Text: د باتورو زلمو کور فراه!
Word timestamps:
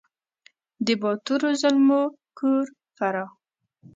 د 0.85 0.87
باتورو 1.01 1.49
زلمو 1.61 2.01
کور 2.37 2.65
فراه! 2.95 3.29